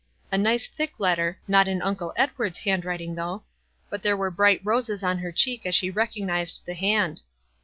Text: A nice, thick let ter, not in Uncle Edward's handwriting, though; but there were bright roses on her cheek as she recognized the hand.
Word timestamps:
A 0.31 0.37
nice, 0.39 0.67
thick 0.67 0.93
let 0.99 1.17
ter, 1.17 1.37
not 1.47 1.67
in 1.67 1.79
Uncle 1.83 2.11
Edward's 2.15 2.57
handwriting, 2.57 3.13
though; 3.13 3.43
but 3.91 4.01
there 4.01 4.17
were 4.17 4.31
bright 4.31 4.59
roses 4.63 5.03
on 5.03 5.19
her 5.19 5.31
cheek 5.31 5.63
as 5.63 5.75
she 5.75 5.91
recognized 5.91 6.63
the 6.65 6.73
hand. 6.73 7.21